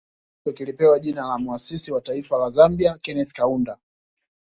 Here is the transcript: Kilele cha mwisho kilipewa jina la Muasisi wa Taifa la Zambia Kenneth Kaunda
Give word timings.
Kilele 0.03 0.37
cha 0.43 0.43
mwisho 0.45 0.53
kilipewa 0.57 0.99
jina 0.99 1.25
la 1.27 1.37
Muasisi 1.37 1.91
wa 1.91 2.01
Taifa 2.01 2.37
la 2.37 2.49
Zambia 2.49 2.97
Kenneth 2.97 3.33
Kaunda 3.33 3.77